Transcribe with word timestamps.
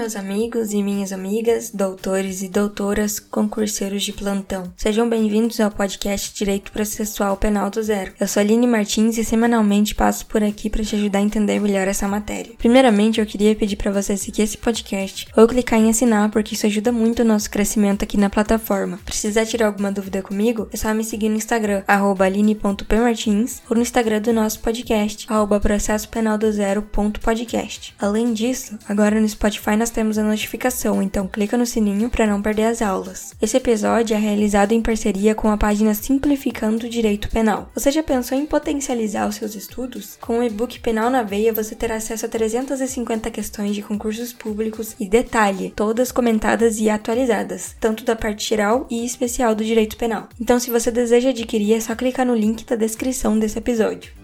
meus 0.00 0.16
amigos 0.16 0.72
e 0.72 0.82
minhas 0.82 1.12
amigas, 1.12 1.70
doutores 1.70 2.40
e 2.40 2.48
doutoras, 2.48 3.20
concurseiros 3.20 4.02
de 4.02 4.14
plantão. 4.14 4.72
Sejam 4.74 5.06
bem-vindos 5.06 5.60
ao 5.60 5.70
podcast 5.70 6.34
Direito 6.34 6.72
Processual 6.72 7.36
Penal 7.36 7.68
do 7.68 7.82
Zero. 7.82 8.14
Eu 8.18 8.26
sou 8.26 8.40
Aline 8.40 8.66
Martins 8.66 9.18
e 9.18 9.24
semanalmente 9.24 9.94
passo 9.94 10.24
por 10.24 10.42
aqui 10.42 10.70
para 10.70 10.82
te 10.82 10.96
ajudar 10.96 11.18
a 11.18 11.22
entender 11.22 11.60
melhor 11.60 11.86
essa 11.86 12.08
matéria. 12.08 12.54
Primeiramente, 12.56 13.20
eu 13.20 13.26
queria 13.26 13.54
pedir 13.54 13.76
para 13.76 13.92
você 13.92 14.16
seguir 14.16 14.40
esse 14.40 14.56
podcast 14.56 15.28
ou 15.36 15.46
clicar 15.46 15.78
em 15.78 15.90
assinar, 15.90 16.30
porque 16.30 16.54
isso 16.54 16.64
ajuda 16.64 16.90
muito 16.90 17.20
o 17.20 17.26
nosso 17.26 17.50
crescimento 17.50 18.02
aqui 18.02 18.16
na 18.16 18.30
plataforma. 18.30 18.98
Precisar 19.04 19.44
tirar 19.44 19.66
alguma 19.66 19.92
dúvida 19.92 20.22
comigo? 20.22 20.66
É 20.72 20.78
só 20.78 20.94
me 20.94 21.04
seguir 21.04 21.28
no 21.28 21.36
Instagram, 21.36 21.82
aline.pmartins, 21.86 23.60
ou 23.68 23.76
no 23.76 23.82
Instagram 23.82 24.22
do 24.22 24.32
nosso 24.32 24.60
podcast, 24.60 25.26
arroba 25.28 25.60
processopenaldozero.podcast. 25.60 27.94
Além 27.98 28.32
disso, 28.32 28.78
agora 28.88 29.20
no 29.20 29.28
Spotify 29.28 29.60
Spotify 29.60 29.76
nós 29.90 29.94
temos 29.96 30.18
a 30.18 30.22
notificação, 30.22 31.02
então 31.02 31.26
clica 31.26 31.58
no 31.58 31.66
sininho 31.66 32.08
para 32.08 32.24
não 32.24 32.40
perder 32.40 32.66
as 32.66 32.80
aulas. 32.80 33.34
Esse 33.42 33.56
episódio 33.56 34.14
é 34.14 34.18
realizado 34.18 34.70
em 34.70 34.80
parceria 34.80 35.34
com 35.34 35.48
a 35.48 35.56
página 35.56 35.94
Simplificando 35.94 36.86
o 36.86 36.88
Direito 36.88 37.28
Penal. 37.28 37.68
Você 37.74 37.90
já 37.90 38.00
pensou 38.00 38.38
em 38.38 38.46
potencializar 38.46 39.26
os 39.26 39.34
seus 39.34 39.56
estudos? 39.56 40.16
Com 40.20 40.38
o 40.38 40.42
e-book 40.44 40.78
Penal 40.78 41.10
na 41.10 41.24
Veia, 41.24 41.52
você 41.52 41.74
terá 41.74 41.96
acesso 41.96 42.24
a 42.24 42.28
350 42.28 43.32
questões 43.32 43.74
de 43.74 43.82
concursos 43.82 44.32
públicos 44.32 44.94
e 45.00 45.08
detalhe, 45.08 45.72
todas 45.74 46.12
comentadas 46.12 46.78
e 46.78 46.88
atualizadas, 46.88 47.74
tanto 47.80 48.04
da 48.04 48.14
parte 48.14 48.48
geral 48.48 48.86
e 48.88 49.04
especial 49.04 49.56
do 49.56 49.64
direito 49.64 49.96
penal. 49.96 50.28
Então, 50.40 50.60
se 50.60 50.70
você 50.70 50.92
deseja 50.92 51.30
adquirir, 51.30 51.74
é 51.74 51.80
só 51.80 51.96
clicar 51.96 52.24
no 52.24 52.36
link 52.36 52.64
da 52.64 52.76
descrição 52.76 53.36
desse 53.36 53.58
episódio. 53.58 54.19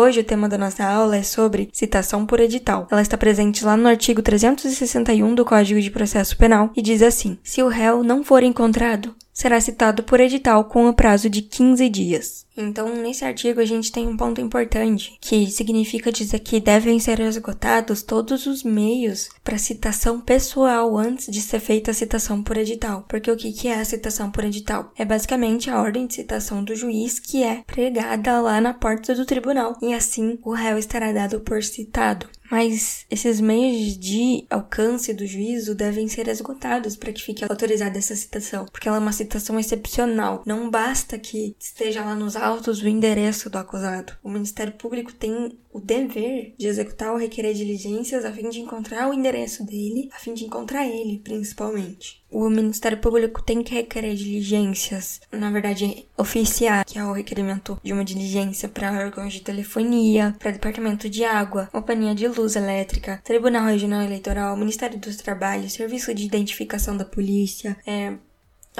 Hoje 0.00 0.20
o 0.20 0.24
tema 0.24 0.48
da 0.48 0.56
nossa 0.56 0.84
aula 0.84 1.16
é 1.16 1.24
sobre 1.24 1.70
citação 1.72 2.24
por 2.24 2.38
edital. 2.38 2.86
Ela 2.88 3.02
está 3.02 3.18
presente 3.18 3.64
lá 3.64 3.76
no 3.76 3.88
artigo 3.88 4.22
361 4.22 5.34
do 5.34 5.44
Código 5.44 5.80
de 5.80 5.90
Processo 5.90 6.36
Penal 6.36 6.70
e 6.76 6.80
diz 6.80 7.02
assim: 7.02 7.36
se 7.42 7.64
o 7.64 7.68
réu 7.68 8.04
não 8.04 8.22
for 8.22 8.44
encontrado, 8.44 9.12
será 9.38 9.60
citado 9.60 10.02
por 10.02 10.18
edital 10.18 10.64
com 10.64 10.88
o 10.88 10.92
prazo 10.92 11.30
de 11.30 11.42
15 11.42 11.88
dias. 11.88 12.44
Então, 12.56 12.88
nesse 12.96 13.24
artigo, 13.24 13.60
a 13.60 13.64
gente 13.64 13.92
tem 13.92 14.08
um 14.08 14.16
ponto 14.16 14.40
importante, 14.40 15.16
que 15.20 15.46
significa 15.46 16.10
dizer 16.10 16.40
que 16.40 16.58
devem 16.58 16.98
ser 16.98 17.20
esgotados 17.20 18.02
todos 18.02 18.46
os 18.46 18.64
meios 18.64 19.28
para 19.44 19.56
citação 19.56 20.20
pessoal 20.20 20.98
antes 20.98 21.30
de 21.30 21.40
ser 21.40 21.60
feita 21.60 21.92
a 21.92 21.94
citação 21.94 22.42
por 22.42 22.56
edital. 22.56 23.04
Porque 23.08 23.30
o 23.30 23.36
que 23.36 23.68
é 23.68 23.74
a 23.74 23.84
citação 23.84 24.28
por 24.28 24.42
edital? 24.42 24.90
É 24.98 25.04
basicamente 25.04 25.70
a 25.70 25.80
ordem 25.80 26.08
de 26.08 26.14
citação 26.14 26.64
do 26.64 26.74
juiz 26.74 27.20
que 27.20 27.44
é 27.44 27.62
pregada 27.64 28.40
lá 28.40 28.60
na 28.60 28.74
porta 28.74 29.14
do 29.14 29.24
tribunal, 29.24 29.78
e 29.80 29.94
assim 29.94 30.36
o 30.42 30.50
réu 30.50 30.78
estará 30.78 31.12
dado 31.12 31.38
por 31.38 31.62
citado. 31.62 32.26
Mas 32.50 33.04
esses 33.10 33.40
meios 33.40 33.98
de 33.98 34.46
alcance 34.48 35.12
do 35.12 35.26
juízo 35.26 35.74
devem 35.74 36.08
ser 36.08 36.28
esgotados 36.28 36.96
para 36.96 37.12
que 37.12 37.22
fique 37.22 37.44
autorizada 37.44 37.98
essa 37.98 38.16
citação, 38.16 38.66
porque 38.66 38.88
ela 38.88 38.96
é 38.96 39.00
uma 39.00 39.12
citação 39.12 39.58
excepcional. 39.58 40.42
Não 40.46 40.70
basta 40.70 41.18
que 41.18 41.54
esteja 41.58 42.04
lá 42.04 42.14
nos 42.14 42.36
autos 42.36 42.82
o 42.82 42.88
endereço 42.88 43.50
do 43.50 43.58
acusado. 43.58 44.14
O 44.22 44.30
Ministério 44.30 44.72
Público 44.72 45.12
tem 45.12 45.58
o 45.78 45.80
dever 45.80 46.54
de 46.58 46.66
executar 46.66 47.12
ou 47.12 47.18
requerer 47.18 47.54
diligências 47.54 48.24
a 48.24 48.32
fim 48.32 48.48
de 48.48 48.60
encontrar 48.60 49.08
o 49.08 49.14
endereço 49.14 49.64
dele, 49.64 50.08
a 50.12 50.18
fim 50.18 50.34
de 50.34 50.44
encontrar 50.44 50.86
ele, 50.86 51.20
principalmente. 51.22 52.18
O 52.30 52.50
Ministério 52.50 52.98
Público 52.98 53.42
tem 53.42 53.62
que 53.62 53.74
requerer 53.74 54.14
diligências, 54.14 55.20
na 55.32 55.50
verdade, 55.50 56.06
oficiar, 56.16 56.84
que 56.84 56.98
é 56.98 57.04
o 57.04 57.12
requerimento 57.12 57.80
de 57.82 57.92
uma 57.92 58.04
diligência 58.04 58.68
para 58.68 58.92
órgãos 58.92 59.32
de 59.32 59.40
telefonia, 59.40 60.36
para 60.38 60.50
departamento 60.50 61.08
de 61.08 61.24
água, 61.24 61.70
companhia 61.72 62.14
de 62.14 62.28
luz 62.28 62.54
elétrica, 62.54 63.20
Tribunal 63.24 63.66
Regional 63.66 64.02
Eleitoral, 64.02 64.56
Ministério 64.56 64.98
dos 64.98 65.16
Trabalhos, 65.16 65.72
Serviço 65.72 66.12
de 66.12 66.26
Identificação 66.26 66.96
da 66.96 67.04
Polícia, 67.04 67.78
é, 67.86 68.14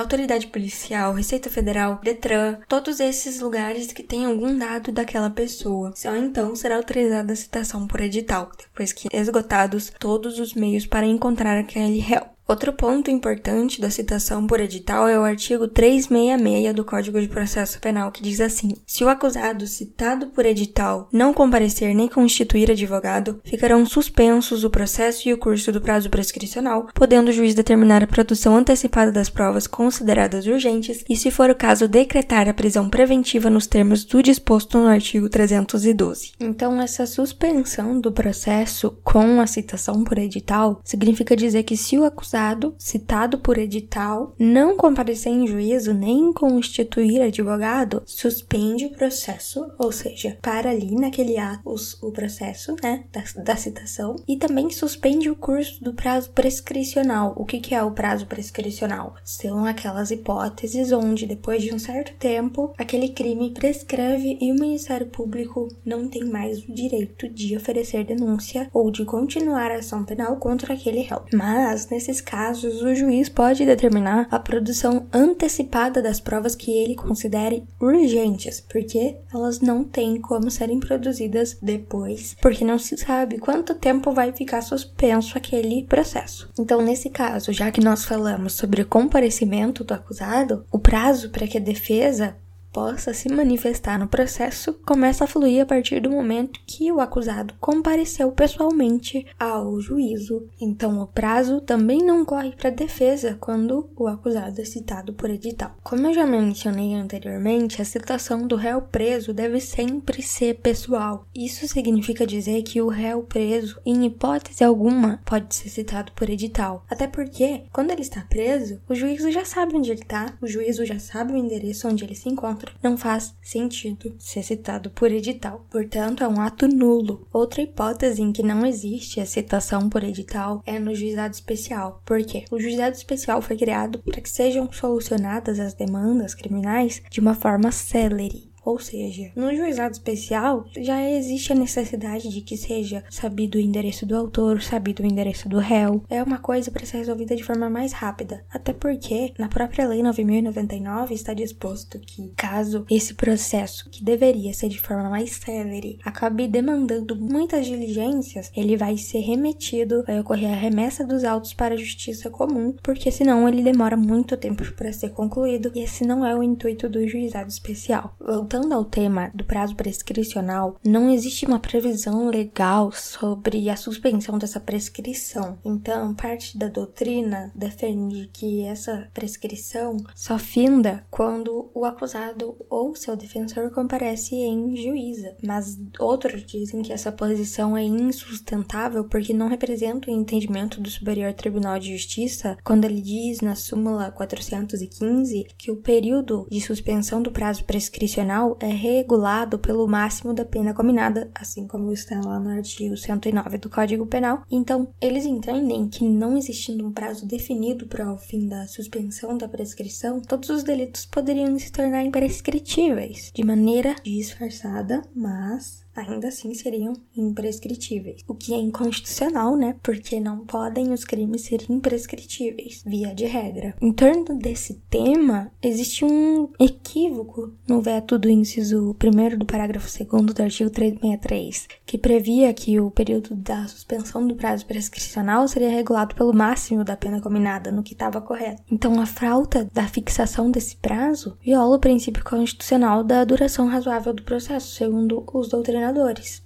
autoridade 0.00 0.46
policial, 0.46 1.12
Receita 1.12 1.50
Federal, 1.50 2.00
Detran, 2.02 2.58
todos 2.68 3.00
esses 3.00 3.40
lugares 3.40 3.92
que 3.92 4.02
têm 4.02 4.24
algum 4.24 4.56
dado 4.56 4.92
daquela 4.92 5.30
pessoa. 5.30 5.92
Só 5.96 6.14
então 6.16 6.54
será 6.54 6.76
autorizada 6.76 7.32
a 7.32 7.36
citação 7.36 7.86
por 7.86 8.00
edital, 8.00 8.50
depois 8.56 8.92
que 8.92 9.08
esgotados 9.12 9.92
todos 9.98 10.38
os 10.38 10.54
meios 10.54 10.86
para 10.86 11.06
encontrar 11.06 11.58
aquele 11.58 11.98
réu. 11.98 12.37
Outro 12.50 12.72
ponto 12.72 13.10
importante 13.10 13.78
da 13.78 13.90
citação 13.90 14.46
por 14.46 14.58
edital 14.58 15.06
é 15.06 15.18
o 15.18 15.22
artigo 15.22 15.68
366 15.68 16.74
do 16.74 16.82
Código 16.82 17.20
de 17.20 17.28
Processo 17.28 17.78
Penal, 17.78 18.10
que 18.10 18.22
diz 18.22 18.40
assim: 18.40 18.74
se 18.86 19.04
o 19.04 19.08
acusado 19.10 19.66
citado 19.66 20.28
por 20.28 20.46
edital 20.46 21.10
não 21.12 21.34
comparecer 21.34 21.94
nem 21.94 22.08
constituir 22.08 22.70
advogado, 22.70 23.38
ficarão 23.44 23.84
suspensos 23.84 24.64
o 24.64 24.70
processo 24.70 25.28
e 25.28 25.34
o 25.34 25.36
curso 25.36 25.70
do 25.70 25.82
prazo 25.82 26.08
prescricional, 26.08 26.88
podendo 26.94 27.28
o 27.28 27.32
juiz 27.32 27.54
determinar 27.54 28.02
a 28.02 28.06
produção 28.06 28.56
antecipada 28.56 29.12
das 29.12 29.28
provas 29.28 29.66
consideradas 29.66 30.46
urgentes 30.46 31.04
e, 31.06 31.14
se 31.16 31.30
for 31.30 31.50
o 31.50 31.54
caso, 31.54 31.86
decretar 31.86 32.48
a 32.48 32.54
prisão 32.54 32.88
preventiva 32.88 33.50
nos 33.50 33.66
termos 33.66 34.06
do 34.06 34.22
disposto 34.22 34.78
no 34.78 34.86
artigo 34.86 35.28
312. 35.28 36.32
Então, 36.40 36.80
essa 36.80 37.04
suspensão 37.04 38.00
do 38.00 38.10
processo 38.10 38.96
com 39.04 39.38
a 39.38 39.46
citação 39.46 40.02
por 40.02 40.16
edital 40.16 40.80
significa 40.82 41.36
dizer 41.36 41.64
que 41.64 41.76
se 41.76 41.98
o 41.98 42.06
acusado 42.06 42.37
acusado, 42.38 42.74
citado 42.78 43.38
por 43.38 43.58
edital, 43.58 44.34
não 44.38 44.76
comparecer 44.76 45.32
em 45.32 45.46
juízo 45.46 45.92
nem 45.92 46.32
constituir 46.32 47.22
advogado, 47.22 48.02
suspende 48.06 48.86
o 48.86 48.90
processo, 48.90 49.70
ou 49.78 49.90
seja, 49.90 50.38
para 50.40 50.70
ali 50.70 50.94
naquele 50.94 51.36
ato 51.36 51.58
o 52.02 52.12
processo, 52.12 52.76
né, 52.82 53.04
da, 53.12 53.42
da 53.42 53.56
citação, 53.56 54.16
e 54.26 54.36
também 54.36 54.70
suspende 54.70 55.28
o 55.28 55.36
curso 55.36 55.82
do 55.82 55.92
prazo 55.92 56.30
prescricional. 56.30 57.34
O 57.36 57.44
que, 57.44 57.58
que 57.58 57.74
é 57.74 57.82
o 57.82 57.90
prazo 57.90 58.26
prescricional? 58.26 59.16
São 59.24 59.64
aquelas 59.64 60.10
hipóteses 60.10 60.92
onde, 60.92 61.26
depois 61.26 61.62
de 61.62 61.74
um 61.74 61.78
certo 61.78 62.12
tempo, 62.18 62.72
aquele 62.78 63.08
crime 63.08 63.52
prescreve 63.52 64.38
e 64.40 64.52
o 64.52 64.54
Ministério 64.54 65.06
Público 65.06 65.68
não 65.84 66.08
tem 66.08 66.24
mais 66.24 66.62
o 66.64 66.72
direito 66.72 67.28
de 67.28 67.56
oferecer 67.56 68.04
denúncia 68.04 68.70
ou 68.72 68.90
de 68.90 69.04
continuar 69.04 69.70
a 69.70 69.78
ação 69.78 70.04
penal 70.04 70.36
contra 70.36 70.74
aquele 70.74 71.00
réu. 71.00 71.24
Mas, 71.32 71.88
nesses 71.88 72.20
casos, 72.28 72.82
o 72.82 72.94
juiz 72.94 73.30
pode 73.30 73.64
determinar 73.64 74.28
a 74.30 74.38
produção 74.38 75.06
antecipada 75.10 76.02
das 76.02 76.20
provas 76.20 76.54
que 76.54 76.70
ele 76.70 76.94
considere 76.94 77.64
urgentes, 77.80 78.60
porque 78.60 79.16
elas 79.32 79.60
não 79.60 79.82
têm 79.82 80.20
como 80.20 80.50
serem 80.50 80.78
produzidas 80.78 81.56
depois, 81.62 82.36
porque 82.42 82.66
não 82.66 82.78
se 82.78 82.98
sabe 82.98 83.38
quanto 83.38 83.74
tempo 83.74 84.12
vai 84.12 84.30
ficar 84.30 84.60
suspenso 84.60 85.38
aquele 85.38 85.84
processo. 85.84 86.50
Então, 86.58 86.82
nesse 86.82 87.08
caso, 87.08 87.50
já 87.50 87.70
que 87.70 87.80
nós 87.80 88.04
falamos 88.04 88.52
sobre 88.52 88.82
o 88.82 88.86
comparecimento 88.86 89.82
do 89.82 89.94
acusado, 89.94 90.66
o 90.70 90.78
prazo 90.78 91.30
para 91.30 91.46
que 91.46 91.56
a 91.56 91.60
defesa 91.60 92.36
possa 92.78 93.12
se 93.12 93.28
manifestar 93.28 93.98
no 93.98 94.06
processo 94.06 94.72
começa 94.86 95.24
a 95.24 95.26
fluir 95.26 95.62
a 95.62 95.66
partir 95.66 95.98
do 95.98 96.12
momento 96.12 96.60
que 96.64 96.92
o 96.92 97.00
acusado 97.00 97.52
compareceu 97.58 98.30
pessoalmente 98.30 99.26
ao 99.36 99.80
juízo. 99.80 100.46
Então, 100.60 101.02
o 101.02 101.06
prazo 101.08 101.60
também 101.60 101.98
não 102.04 102.24
corre 102.24 102.52
para 102.52 102.68
a 102.68 102.72
defesa 102.72 103.36
quando 103.40 103.90
o 103.96 104.06
acusado 104.06 104.60
é 104.60 104.64
citado 104.64 105.12
por 105.12 105.28
edital. 105.28 105.74
Como 105.82 106.06
eu 106.06 106.14
já 106.14 106.24
mencionei 106.24 106.94
anteriormente, 106.94 107.82
a 107.82 107.84
citação 107.84 108.46
do 108.46 108.54
réu 108.54 108.80
preso 108.80 109.34
deve 109.34 109.58
sempre 109.58 110.22
ser 110.22 110.60
pessoal. 110.60 111.26
Isso 111.34 111.66
significa 111.66 112.24
dizer 112.24 112.62
que 112.62 112.80
o 112.80 112.86
réu 112.86 113.24
preso, 113.24 113.80
em 113.84 114.06
hipótese 114.06 114.62
alguma, 114.62 115.20
pode 115.24 115.52
ser 115.52 115.68
citado 115.68 116.12
por 116.12 116.30
edital. 116.30 116.84
Até 116.88 117.08
porque, 117.08 117.64
quando 117.72 117.90
ele 117.90 118.02
está 118.02 118.20
preso, 118.20 118.80
o 118.88 118.94
juízo 118.94 119.32
já 119.32 119.44
sabe 119.44 119.74
onde 119.74 119.90
ele 119.90 120.02
está, 120.02 120.32
o 120.40 120.46
juízo 120.46 120.84
já 120.84 121.00
sabe 121.00 121.32
o 121.32 121.36
endereço 121.36 121.88
onde 121.88 122.04
ele 122.04 122.14
se 122.14 122.28
encontra 122.28 122.67
não 122.82 122.96
faz 122.96 123.34
sentido 123.42 124.14
ser 124.18 124.42
citado 124.42 124.90
por 124.90 125.10
edital. 125.10 125.66
Portanto, 125.70 126.22
é 126.22 126.28
um 126.28 126.40
ato 126.40 126.68
nulo. 126.68 127.26
Outra 127.32 127.62
hipótese 127.62 128.22
em 128.22 128.32
que 128.32 128.42
não 128.42 128.64
existe 128.64 129.20
a 129.20 129.26
citação 129.26 129.88
por 129.88 130.02
edital 130.02 130.62
é 130.66 130.78
no 130.78 130.94
juizado 130.94 131.34
especial. 131.34 132.02
Por 132.04 132.24
quê? 132.24 132.44
O 132.50 132.58
juizado 132.58 132.96
especial 132.96 133.40
foi 133.42 133.56
criado 133.56 133.98
para 134.00 134.20
que 134.20 134.30
sejam 134.30 134.70
solucionadas 134.72 135.58
as 135.60 135.74
demandas 135.74 136.34
criminais 136.34 137.02
de 137.10 137.20
uma 137.20 137.34
forma 137.34 137.70
célere. 137.72 138.47
Ou 138.64 138.78
seja, 138.78 139.30
no 139.34 139.54
juizado 139.54 139.92
especial 139.92 140.66
já 140.76 141.02
existe 141.10 141.52
a 141.52 141.56
necessidade 141.56 142.28
de 142.28 142.40
que 142.40 142.56
seja 142.56 143.04
sabido 143.10 143.56
o 143.56 143.60
endereço 143.60 144.04
do 144.04 144.16
autor, 144.16 144.62
sabido 144.62 145.02
o 145.02 145.06
endereço 145.06 145.48
do 145.48 145.58
réu. 145.58 146.02
É 146.08 146.22
uma 146.22 146.38
coisa 146.38 146.70
para 146.70 146.84
ser 146.84 146.98
resolvida 146.98 147.34
de 147.34 147.44
forma 147.44 147.70
mais 147.70 147.92
rápida. 147.92 148.44
Até 148.50 148.72
porque 148.72 149.32
na 149.38 149.48
própria 149.48 149.86
Lei 149.86 150.02
9099 150.02 151.14
está 151.14 151.34
disposto 151.34 151.98
que, 151.98 152.32
caso 152.36 152.84
esse 152.90 153.14
processo, 153.14 153.88
que 153.90 154.04
deveria 154.04 154.52
ser 154.52 154.68
de 154.68 154.80
forma 154.80 155.08
mais 155.08 155.32
célere, 155.32 155.98
acabe 156.04 156.46
demandando 156.48 157.16
muitas 157.16 157.66
diligências, 157.66 158.50
ele 158.56 158.76
vai 158.76 158.96
ser 158.96 159.20
remetido, 159.20 160.04
vai 160.06 160.20
ocorrer 160.20 160.52
a 160.52 160.56
remessa 160.56 161.06
dos 161.06 161.24
autos 161.24 161.54
para 161.54 161.74
a 161.74 161.78
justiça 161.78 162.30
comum, 162.30 162.74
porque 162.82 163.10
senão 163.10 163.48
ele 163.48 163.62
demora 163.62 163.96
muito 163.96 164.36
tempo 164.36 164.70
para 164.72 164.92
ser 164.92 165.10
concluído 165.10 165.70
e 165.74 165.80
esse 165.80 166.04
não 166.04 166.24
é 166.24 166.34
o 166.34 166.42
intuito 166.42 166.88
do 166.88 167.06
juizado 167.06 167.48
especial. 167.48 168.14
Voltando 168.48 168.72
ao 168.72 168.82
tema 168.82 169.30
do 169.34 169.44
prazo 169.44 169.76
prescricional, 169.76 170.80
não 170.82 171.10
existe 171.10 171.44
uma 171.44 171.58
previsão 171.58 172.30
legal 172.30 172.90
sobre 172.90 173.68
a 173.68 173.76
suspensão 173.76 174.38
dessa 174.38 174.58
prescrição. 174.58 175.58
Então, 175.62 176.14
parte 176.14 176.56
da 176.56 176.66
doutrina 176.66 177.52
defende 177.54 178.30
que 178.32 178.64
essa 178.64 179.10
prescrição 179.12 179.98
só 180.14 180.38
finda 180.38 181.04
quando 181.10 181.70
o 181.74 181.84
acusado 181.84 182.56
ou 182.70 182.94
seu 182.96 183.14
defensor 183.14 183.70
comparece 183.70 184.34
em 184.34 184.74
juíza. 184.74 185.36
Mas 185.44 185.78
outros 186.00 186.42
dizem 186.46 186.80
que 186.80 186.92
essa 186.92 187.12
posição 187.12 187.76
é 187.76 187.84
insustentável 187.84 189.04
porque 189.04 189.34
não 189.34 189.48
representa 189.48 190.10
o 190.10 190.14
entendimento 190.14 190.80
do 190.80 190.88
Superior 190.88 191.34
Tribunal 191.34 191.78
de 191.78 191.92
Justiça 191.92 192.56
quando 192.64 192.86
ele 192.86 193.02
diz 193.02 193.42
na 193.42 193.54
súmula 193.54 194.10
415 194.10 195.48
que 195.58 195.70
o 195.70 195.76
período 195.76 196.46
de 196.50 196.62
suspensão 196.62 197.20
do 197.20 197.30
prazo 197.30 197.64
prescricional 197.64 198.37
é 198.60 198.68
regulado 198.68 199.58
pelo 199.58 199.86
máximo 199.86 200.32
da 200.32 200.44
pena 200.44 200.74
combinada, 200.74 201.30
assim 201.34 201.66
como 201.66 201.92
está 201.92 202.20
lá 202.20 202.38
no 202.38 202.50
artigo 202.50 202.96
109 202.96 203.58
do 203.58 203.70
Código 203.70 204.06
Penal. 204.06 204.42
Então, 204.50 204.88
eles 205.00 205.24
entendem 205.26 205.88
que 205.88 206.08
não 206.08 206.36
existindo 206.36 206.86
um 206.86 206.92
prazo 206.92 207.26
definido 207.26 207.86
para 207.86 208.12
o 208.12 208.16
fim 208.16 208.46
da 208.46 208.66
suspensão 208.66 209.36
da 209.36 209.48
prescrição, 209.48 210.20
todos 210.20 210.48
os 210.50 210.62
delitos 210.62 211.06
poderiam 211.06 211.58
se 211.58 211.72
tornar 211.72 212.04
imprescritíveis 212.04 213.30
de 213.34 213.44
maneira 213.44 213.96
disfarçada, 214.04 215.02
mas 215.14 215.87
ainda 216.00 216.28
assim 216.28 216.54
seriam 216.54 216.92
imprescritíveis. 217.16 218.22
O 218.26 218.34
que 218.34 218.54
é 218.54 218.56
inconstitucional, 218.56 219.56
né? 219.56 219.76
Porque 219.82 220.20
não 220.20 220.46
podem 220.46 220.92
os 220.92 221.04
crimes 221.04 221.42
ser 221.42 221.64
imprescritíveis, 221.68 222.82
via 222.86 223.14
de 223.14 223.24
regra. 223.24 223.74
Em 223.80 223.92
torno 223.92 224.38
desse 224.38 224.74
tema, 224.90 225.50
existe 225.62 226.04
um 226.04 226.48
equívoco 226.58 227.52
no 227.66 227.80
veto 227.80 228.18
do 228.18 228.28
inciso 228.28 228.94
1 229.02 229.38
do 229.38 229.46
parágrafo 229.46 229.88
2 229.88 230.34
do 230.34 230.42
artigo 230.42 230.70
363, 230.70 231.66
que 231.84 231.98
previa 231.98 232.52
que 232.54 232.78
o 232.80 232.90
período 232.90 233.34
da 233.34 233.66
suspensão 233.66 234.26
do 234.26 234.34
prazo 234.34 234.66
prescricional 234.66 235.46
seria 235.48 235.70
regulado 235.70 236.14
pelo 236.14 236.34
máximo 236.34 236.84
da 236.84 236.96
pena 236.96 237.20
combinada, 237.20 237.70
no 237.70 237.82
que 237.82 237.92
estava 237.92 238.20
correto. 238.20 238.62
Então, 238.70 239.00
a 239.00 239.06
falta 239.06 239.68
da 239.72 239.86
fixação 239.86 240.50
desse 240.50 240.76
prazo 240.76 241.36
viola 241.42 241.76
o 241.76 241.80
princípio 241.80 242.24
constitucional 242.24 243.02
da 243.02 243.24
duração 243.24 243.66
razoável 243.66 244.12
do 244.12 244.22
processo, 244.22 244.74
segundo 244.74 245.24
os 245.32 245.48
doutrinadores 245.48 245.87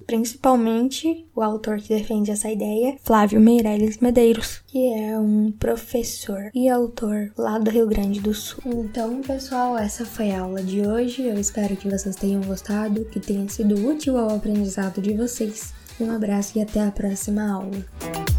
principalmente 0.06 1.26
o 1.34 1.42
autor 1.42 1.78
que 1.78 1.94
defende 1.94 2.30
essa 2.30 2.50
ideia, 2.50 2.96
Flávio 3.02 3.40
Meirelles 3.40 3.98
Medeiros, 3.98 4.62
que 4.66 4.92
é 4.94 5.18
um 5.18 5.52
professor 5.52 6.50
e 6.54 6.68
autor 6.68 7.32
lá 7.36 7.58
do 7.58 7.70
Rio 7.70 7.86
Grande 7.86 8.20
do 8.20 8.34
Sul. 8.34 8.62
Então, 8.66 9.20
pessoal, 9.22 9.76
essa 9.76 10.04
foi 10.04 10.30
a 10.30 10.40
aula 10.40 10.62
de 10.62 10.86
hoje. 10.86 11.22
Eu 11.22 11.38
espero 11.38 11.76
que 11.76 11.88
vocês 11.88 12.16
tenham 12.16 12.42
gostado, 12.42 13.04
que 13.06 13.20
tenha 13.20 13.48
sido 13.48 13.74
útil 13.86 14.16
ao 14.18 14.34
aprendizado 14.34 15.00
de 15.00 15.14
vocês. 15.14 15.72
Um 16.00 16.10
abraço 16.10 16.58
e 16.58 16.62
até 16.62 16.80
a 16.80 16.90
próxima 16.90 17.52
aula. 17.52 18.31